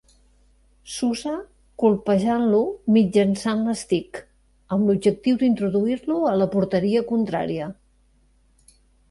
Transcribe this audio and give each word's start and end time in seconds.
S'usa 0.91 1.33
colpejant-lo 1.83 2.61
mitjançant 2.95 3.61
l'estic, 3.67 4.23
amb 4.77 4.89
l'objectiu 4.91 5.39
d'introduir-lo 5.45 6.19
a 6.33 6.33
la 6.41 6.49
porteria 6.57 7.07
contrària. 7.15 7.71